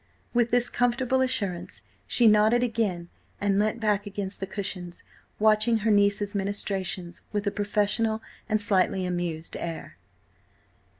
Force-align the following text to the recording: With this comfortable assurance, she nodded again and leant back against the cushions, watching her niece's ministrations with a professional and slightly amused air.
With 0.33 0.49
this 0.49 0.67
comfortable 0.67 1.21
assurance, 1.21 1.83
she 2.07 2.25
nodded 2.27 2.63
again 2.63 3.09
and 3.39 3.59
leant 3.59 3.79
back 3.79 4.07
against 4.07 4.39
the 4.39 4.47
cushions, 4.47 5.03
watching 5.37 5.77
her 5.85 5.91
niece's 5.91 6.33
ministrations 6.33 7.21
with 7.31 7.45
a 7.45 7.51
professional 7.51 8.19
and 8.49 8.59
slightly 8.59 9.05
amused 9.05 9.55
air. 9.55 9.97